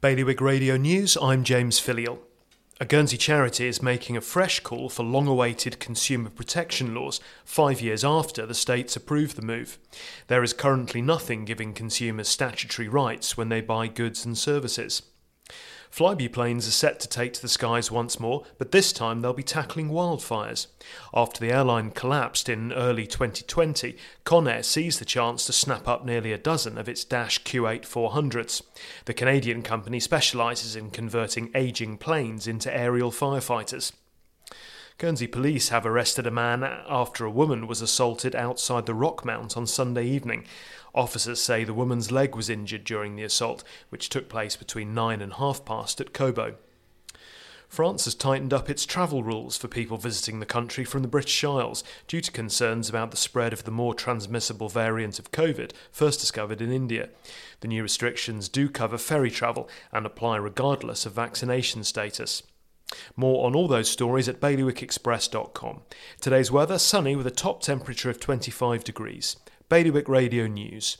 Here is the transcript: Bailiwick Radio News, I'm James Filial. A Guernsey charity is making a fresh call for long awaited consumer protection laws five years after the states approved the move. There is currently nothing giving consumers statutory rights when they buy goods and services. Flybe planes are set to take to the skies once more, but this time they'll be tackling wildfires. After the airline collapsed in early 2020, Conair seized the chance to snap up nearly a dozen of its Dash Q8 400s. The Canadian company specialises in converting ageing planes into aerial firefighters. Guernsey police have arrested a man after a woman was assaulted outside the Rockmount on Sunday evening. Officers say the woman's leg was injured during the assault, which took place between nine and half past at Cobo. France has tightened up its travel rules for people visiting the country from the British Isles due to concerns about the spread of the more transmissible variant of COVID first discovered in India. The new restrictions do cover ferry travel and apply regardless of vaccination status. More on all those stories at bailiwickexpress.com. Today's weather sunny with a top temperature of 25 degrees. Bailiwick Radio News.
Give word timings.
Bailiwick 0.00 0.40
Radio 0.40 0.78
News, 0.78 1.18
I'm 1.20 1.44
James 1.44 1.78
Filial. 1.78 2.20
A 2.80 2.86
Guernsey 2.86 3.18
charity 3.18 3.66
is 3.66 3.82
making 3.82 4.16
a 4.16 4.22
fresh 4.22 4.60
call 4.60 4.88
for 4.88 5.02
long 5.02 5.26
awaited 5.26 5.78
consumer 5.78 6.30
protection 6.30 6.94
laws 6.94 7.20
five 7.44 7.82
years 7.82 8.02
after 8.02 8.46
the 8.46 8.54
states 8.54 8.96
approved 8.96 9.36
the 9.36 9.42
move. 9.42 9.78
There 10.28 10.42
is 10.42 10.54
currently 10.54 11.02
nothing 11.02 11.44
giving 11.44 11.74
consumers 11.74 12.28
statutory 12.28 12.88
rights 12.88 13.36
when 13.36 13.50
they 13.50 13.60
buy 13.60 13.88
goods 13.88 14.24
and 14.24 14.38
services. 14.38 15.02
Flybe 15.90 16.32
planes 16.32 16.68
are 16.68 16.72
set 16.72 17.00
to 17.00 17.08
take 17.08 17.32
to 17.34 17.42
the 17.42 17.48
skies 17.48 17.90
once 17.90 18.20
more, 18.20 18.44
but 18.58 18.70
this 18.70 18.92
time 18.92 19.20
they'll 19.20 19.32
be 19.32 19.42
tackling 19.42 19.90
wildfires. 19.90 20.68
After 21.12 21.40
the 21.40 21.52
airline 21.52 21.90
collapsed 21.90 22.48
in 22.48 22.72
early 22.72 23.06
2020, 23.06 23.96
Conair 24.24 24.64
seized 24.64 25.00
the 25.00 25.04
chance 25.04 25.44
to 25.46 25.52
snap 25.52 25.88
up 25.88 26.04
nearly 26.04 26.32
a 26.32 26.38
dozen 26.38 26.78
of 26.78 26.88
its 26.88 27.04
Dash 27.04 27.42
Q8 27.42 27.82
400s. 27.82 28.62
The 29.06 29.14
Canadian 29.14 29.62
company 29.62 29.98
specialises 29.98 30.76
in 30.76 30.90
converting 30.90 31.50
ageing 31.54 31.98
planes 31.98 32.46
into 32.46 32.74
aerial 32.74 33.10
firefighters. 33.10 33.92
Guernsey 35.00 35.26
police 35.26 35.70
have 35.70 35.86
arrested 35.86 36.26
a 36.26 36.30
man 36.30 36.62
after 36.62 37.24
a 37.24 37.30
woman 37.30 37.66
was 37.66 37.80
assaulted 37.80 38.36
outside 38.36 38.84
the 38.84 38.92
Rockmount 38.92 39.56
on 39.56 39.66
Sunday 39.66 40.04
evening. 40.04 40.44
Officers 40.94 41.40
say 41.40 41.64
the 41.64 41.72
woman's 41.72 42.12
leg 42.12 42.36
was 42.36 42.50
injured 42.50 42.84
during 42.84 43.16
the 43.16 43.22
assault, 43.22 43.64
which 43.88 44.10
took 44.10 44.28
place 44.28 44.56
between 44.56 44.92
nine 44.92 45.22
and 45.22 45.32
half 45.32 45.64
past 45.64 46.02
at 46.02 46.12
Cobo. 46.12 46.56
France 47.66 48.04
has 48.04 48.14
tightened 48.14 48.52
up 48.52 48.68
its 48.68 48.84
travel 48.84 49.22
rules 49.22 49.56
for 49.56 49.68
people 49.68 49.96
visiting 49.96 50.38
the 50.38 50.44
country 50.44 50.84
from 50.84 51.00
the 51.00 51.08
British 51.08 51.42
Isles 51.44 51.82
due 52.06 52.20
to 52.20 52.30
concerns 52.30 52.90
about 52.90 53.10
the 53.10 53.16
spread 53.16 53.54
of 53.54 53.64
the 53.64 53.70
more 53.70 53.94
transmissible 53.94 54.68
variant 54.68 55.18
of 55.18 55.32
COVID 55.32 55.72
first 55.90 56.20
discovered 56.20 56.60
in 56.60 56.70
India. 56.70 57.08
The 57.60 57.68
new 57.68 57.82
restrictions 57.82 58.50
do 58.50 58.68
cover 58.68 58.98
ferry 58.98 59.30
travel 59.30 59.66
and 59.92 60.04
apply 60.04 60.36
regardless 60.36 61.06
of 61.06 61.14
vaccination 61.14 61.84
status. 61.84 62.42
More 63.16 63.46
on 63.46 63.54
all 63.54 63.68
those 63.68 63.90
stories 63.90 64.28
at 64.28 64.40
bailiwickexpress.com. 64.40 65.82
Today's 66.20 66.50
weather 66.50 66.78
sunny 66.78 67.16
with 67.16 67.26
a 67.26 67.30
top 67.30 67.62
temperature 67.62 68.10
of 68.10 68.20
25 68.20 68.84
degrees. 68.84 69.36
Bailiwick 69.68 70.08
Radio 70.08 70.46
News. 70.46 70.98